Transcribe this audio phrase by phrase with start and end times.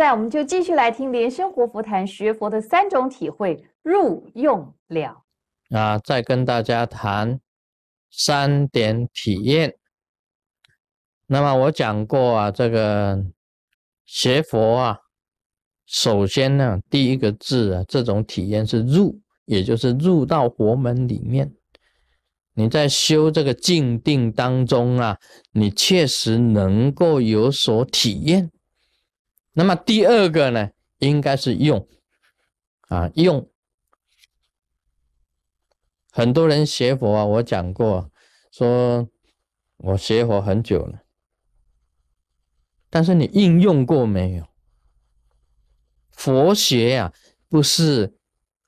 [0.00, 5.22] 在我们就继续来听莲生活佛谈学佛的三种体会入用了
[5.68, 7.38] 啊，再跟大家谈
[8.10, 9.76] 三点体验。
[11.26, 13.22] 那么我讲过啊，这个
[14.06, 14.98] 学佛啊，
[15.84, 21.52] 首先呢，第一个字啊，这种体验是入，也就是入到佛门里面。
[22.54, 25.18] 你在修这个静定当中啊，
[25.52, 28.50] 你确实能够有所体验。
[29.52, 31.88] 那么第二个呢，应该是用
[32.88, 33.48] 啊用。
[36.12, 38.10] 很多人学佛啊，我讲过，
[38.50, 39.08] 说
[39.76, 41.02] 我学佛很久了，
[42.88, 44.46] 但是你应用过没有？
[46.10, 47.12] 佛学呀，
[47.48, 48.18] 不是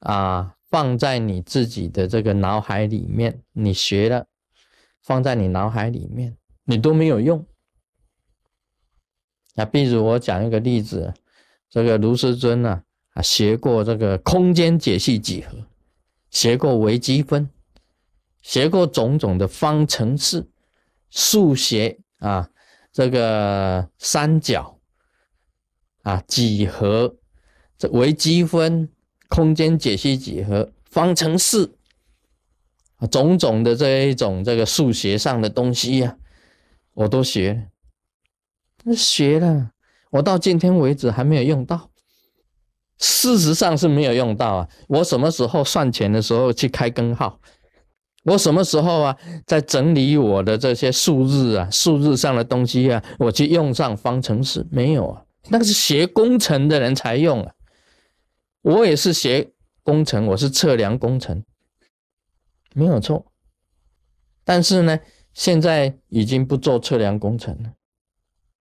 [0.00, 4.26] 啊放在你自己的这个脑海里面，你学了
[5.02, 7.46] 放在你脑海里面，你都没有用。
[9.54, 11.12] 那比如我讲一个例子，
[11.68, 12.82] 这个卢师尊呢，
[13.14, 15.66] 啊，学过这个空间解析几何，
[16.30, 17.50] 学过微积分，
[18.40, 20.48] 学过种种的方程式、
[21.10, 22.48] 数学啊，
[22.92, 24.78] 这个三角
[26.02, 27.16] 啊、几何、
[27.76, 28.88] 这微积分、
[29.28, 31.74] 空间解析几何、方程式
[32.96, 36.16] 啊，种种的这一种这个数学上的东西呀，
[36.94, 37.68] 我都学。
[38.94, 39.70] 学了，
[40.10, 41.90] 我到今天为止还没有用到。
[42.98, 44.68] 事实上是没有用到啊！
[44.88, 47.40] 我什么时候算钱的时候去开根号？
[48.24, 54.66] 我什么时候啊，在整理我的这些数字啊、数字上的东西啊，我去用上方程式？
[54.70, 57.54] 没有啊，那是学工程的人才用啊。
[58.60, 59.50] 我也是学
[59.82, 61.42] 工程，我是测量工程，
[62.74, 63.24] 没有错。
[64.44, 65.00] 但是呢，
[65.32, 67.72] 现在已经不做测量工程了。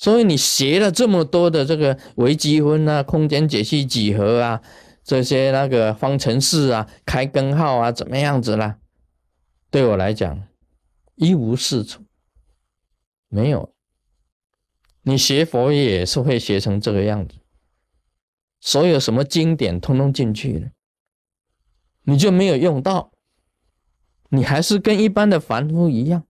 [0.00, 4.62] 所以你学了这么多的这个微积分啊、空间解析几何啊、
[5.04, 8.78] 这些那个方程式啊、开根号啊，怎么样子啦？
[9.70, 10.48] 对我来讲
[11.16, 12.02] 一无是处，
[13.28, 13.74] 没有。
[15.02, 17.34] 你学佛也是会学成这个样子，
[18.58, 20.70] 所有什么经典通通进去了，
[22.04, 23.12] 你就没有用到，
[24.30, 26.24] 你还是跟一般的凡夫一样。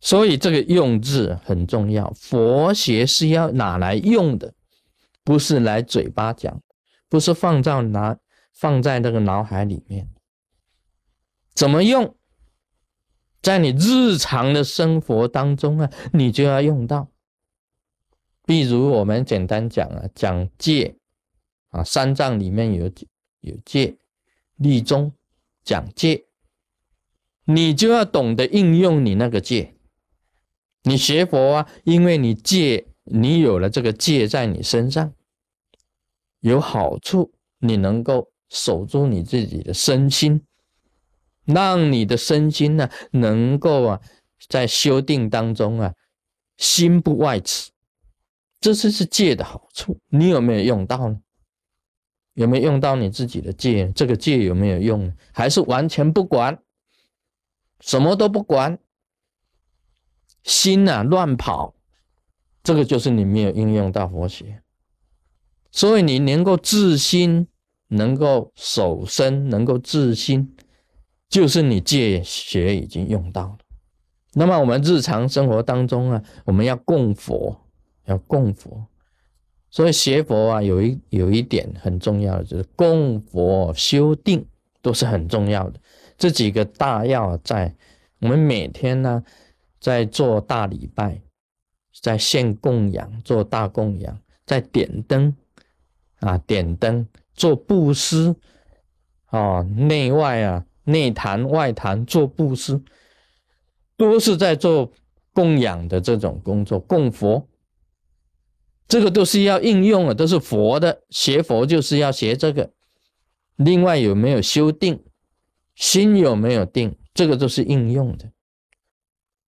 [0.00, 4.54] 所以这个用字很重要，佛学是要拿来用的，
[5.24, 6.62] 不是来嘴巴讲，
[7.08, 8.18] 不是放在拿
[8.52, 10.08] 放在那个脑海里面。
[11.54, 12.14] 怎么用？
[13.42, 17.08] 在你日常的生活当中啊，你就要用到。
[18.44, 20.96] 比如我们简单讲啊，讲戒
[21.70, 22.90] 啊，三藏里面有
[23.40, 23.96] 有戒，
[24.56, 25.12] 律宗
[25.64, 26.26] 讲戒，
[27.44, 29.75] 你就要懂得应用你那个戒。
[30.88, 35.12] 你学佛啊，因为你戒，你有了这个戒在你身上，
[36.38, 40.46] 有好处，你能够守住你自己的身心，
[41.44, 44.00] 让你的身心呢，能够啊，
[44.48, 45.92] 在修定当中啊，
[46.56, 47.72] 心不外驰，
[48.60, 49.98] 这是是戒的好处。
[50.08, 51.20] 你有没有用到呢？
[52.34, 53.90] 有没有用到你自己的戒？
[53.92, 55.12] 这个戒有没有用？
[55.32, 56.62] 还是完全不管，
[57.80, 58.78] 什么都不管？
[60.46, 61.74] 心呐乱跑，
[62.62, 64.62] 这个就是你没有应用到佛学，
[65.72, 67.48] 所以你能够自心，
[67.88, 70.56] 能够守身，能够自心，
[71.28, 73.58] 就是你戒学已经用到了。
[74.34, 77.60] 那么我们日常生活当中啊，我们要供佛，
[78.04, 78.86] 要供佛，
[79.68, 84.46] 所以学佛啊，有一有一点很重要的就是供佛修定
[84.80, 85.80] 都是很重要的。
[86.16, 87.74] 这几个大要在
[88.20, 89.24] 我们每天呢。
[89.80, 91.20] 在做大礼拜，
[92.02, 95.34] 在献供养，做大供养，在点灯
[96.20, 98.34] 啊，点灯做布施
[99.26, 102.82] 啊，内外啊，内坛外坛做布施，
[103.96, 104.92] 都是在做
[105.32, 107.48] 供养的这种工作，供佛，
[108.88, 112.72] 这个都是要应用的，都是佛的，学佛就是要学这个。
[113.56, 115.02] 另外有没有修定，
[115.74, 118.30] 心有没有定，这个都是应用的。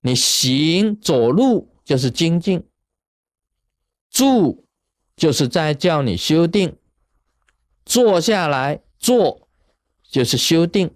[0.00, 2.64] 你行走路就是精进，
[4.10, 4.66] 住
[5.16, 6.76] 就是在叫你修定，
[7.84, 9.48] 坐下来坐
[10.02, 10.94] 就是修定，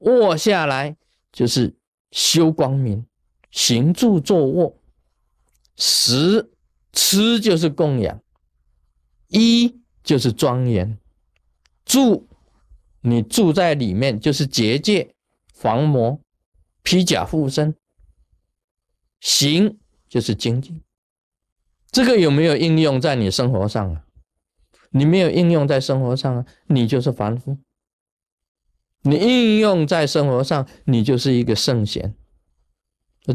[0.00, 0.96] 卧下来
[1.30, 1.76] 就是
[2.10, 3.06] 修光明，
[3.50, 4.80] 行住坐卧，
[5.76, 6.50] 食
[6.92, 8.20] 吃就是供养，
[9.28, 10.98] 衣就是庄严，
[11.84, 12.28] 住
[13.02, 15.14] 你住在里面就是结界
[15.54, 16.20] 防魔，
[16.82, 17.76] 披甲护身。
[19.20, 19.78] 行
[20.08, 20.80] 就是精进，
[21.90, 24.04] 这个有没有应用在你生活上啊？
[24.90, 27.56] 你没有应用在生活上啊，你就是凡夫；
[29.02, 32.14] 你应用在生活上，你就是一个圣贤。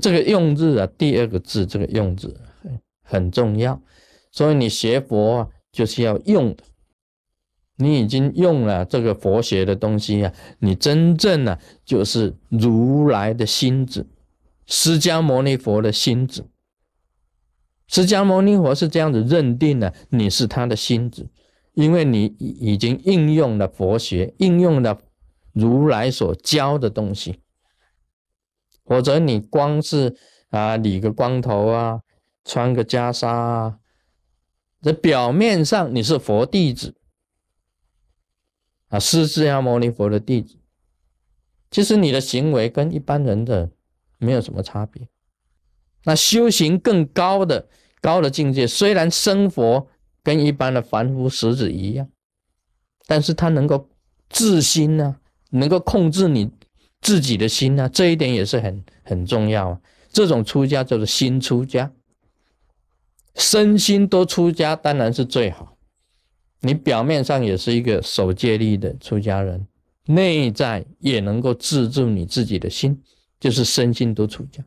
[0.02, 3.80] 这个用字啊，第二个字这个用字很很重要，
[4.32, 6.56] 所以你学佛啊，就是要用。
[7.76, 14.08] 你已经用了这个佛学的东西啊，你真正呢就是如来的心子，
[14.66, 16.50] 释迦牟尼佛的心子。
[17.88, 21.30] 释迦牟尼佛是这样子认定的，你是他的心子，
[21.74, 25.00] 因为你已经应用了佛学，应用了
[25.52, 27.40] 如来所教的东西。
[28.86, 30.18] 否则你光是
[30.50, 32.02] 啊理个光头啊，
[32.44, 33.80] 穿个袈裟啊，
[34.82, 36.96] 这表面上你是佛弟子
[38.88, 40.58] 啊，是释迦牟尼佛的弟子，
[41.70, 43.72] 其实你的行为跟一般人的
[44.24, 45.08] 没有什么差别。
[46.06, 47.68] 那修行更高的
[48.02, 49.88] 高的境界，虽然生活
[50.24, 52.08] 跟一般的凡夫俗子一样，
[53.06, 53.90] 但是他能够
[54.30, 55.18] 自心呢，
[55.52, 56.52] 能够控制你。
[57.02, 59.82] 自己的心呢，这一点也是很很重要啊。
[60.14, 61.92] 这种出家叫做心出家，
[63.36, 65.76] 身心都出家当然是最好。
[66.62, 69.68] 你表面上也是一个守戒律的出家人，
[70.06, 73.04] 内在也能够自住你自己的心，
[73.44, 74.64] 就是身心都出家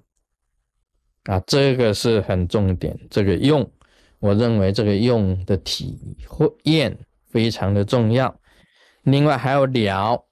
[1.25, 1.40] 啊。
[1.46, 2.94] 这个是很重点。
[3.11, 3.67] 这个用，
[4.19, 5.99] 我认为这个用的体
[6.64, 6.99] 验
[7.31, 8.38] 非常的重要。
[9.05, 10.26] 另外还有了，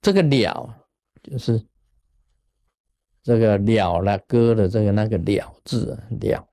[0.00, 0.76] 这个了。
[1.20, 1.60] 就是
[3.24, 6.48] 这个了了歌的这个那个了字了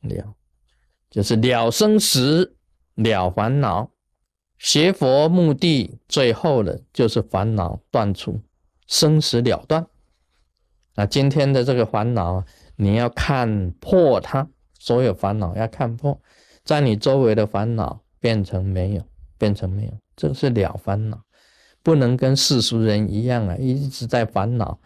[0.00, 0.34] 了，
[1.08, 2.56] 就是了生死
[2.96, 3.90] 了烦恼，
[4.58, 8.38] 学佛目的最后的就是烦恼断除，
[8.86, 9.86] 生死了断。
[10.94, 12.44] 啊，今天的这个烦恼，
[12.76, 14.46] 你要看破它，
[14.78, 16.20] 所有烦恼要看破，
[16.64, 19.02] 在你周围的烦恼变成没有，
[19.38, 21.22] 变成没有，这个是了烦恼。
[21.82, 24.78] 不能跟世俗人一样啊，一直在烦恼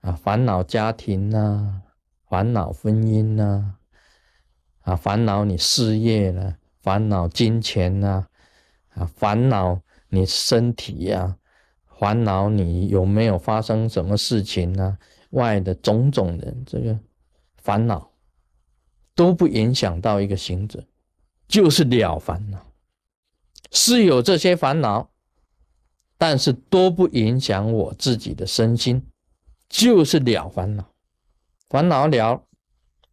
[0.00, 1.82] 啊，烦恼家庭呐，
[2.28, 3.74] 烦恼婚姻呐，
[4.80, 8.26] 啊，烦恼你事业了，烦恼金钱呐，
[8.94, 11.36] 啊，烦恼你身体呀，
[12.00, 14.96] 烦恼你有没有发生什么事情呢？
[15.32, 16.98] 外的种种的这个
[17.58, 18.10] 烦恼
[19.14, 20.82] 都不影响到一个行者，
[21.46, 22.72] 就是了烦恼，
[23.70, 25.10] 是有这些烦恼。
[26.16, 29.06] 但是都不影响我自己的身心，
[29.68, 30.90] 就是了烦恼，
[31.68, 32.46] 烦恼了，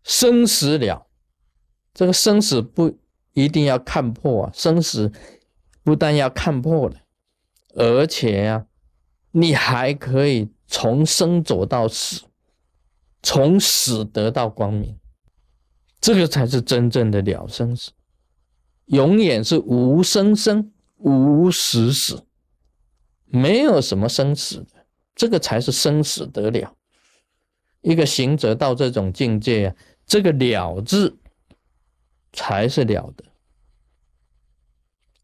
[0.04, 1.08] 生死了。
[1.94, 2.98] 这个生死不
[3.34, 5.12] 一定要看破啊，生死
[5.84, 6.96] 不但要看破了，
[7.76, 8.68] 而且啊，
[9.40, 12.24] 你还可以从生走到死，
[13.22, 14.98] 从死得到光明，
[16.02, 17.92] 这个才是真正的了生死，
[18.88, 22.26] 永远是无生生，无死死。
[23.26, 26.74] 没有什么生死的，这个才是生死得了。
[27.82, 29.76] 一个行者到这种境界啊，
[30.08, 31.16] 这个了字
[32.34, 33.24] 才是了的。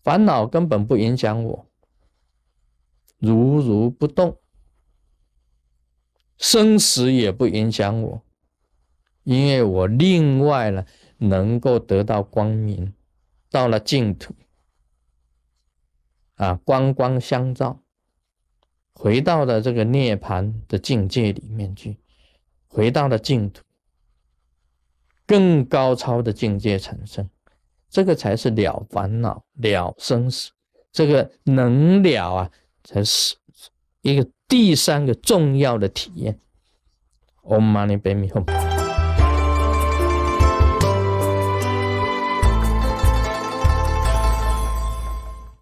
[0.04, 1.66] 烦恼根本不影响我，
[3.24, 4.34] 如如不动；
[6.38, 8.22] 生死也不影响我，
[9.24, 10.86] 因为我另外呢，
[11.20, 12.94] 能够得到光明，
[13.50, 14.36] 到了净土
[16.36, 17.80] 啊，光光相照。
[18.94, 21.98] 回到了这个涅盘的境界里面去，
[22.68, 23.64] 回到了净土，
[25.26, 27.30] 更高超的境界产生，
[27.90, 30.52] 这个才是了烦恼、了生死，
[30.92, 32.52] 这个能了啊，
[32.84, 33.36] 才是
[34.02, 36.40] 一个第三个重要的体验。
[37.44, 38.63] Om Mani Padme Hum。